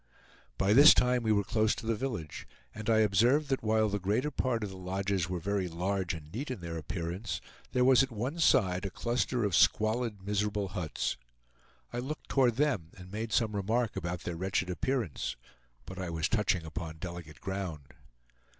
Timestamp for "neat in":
6.33-6.59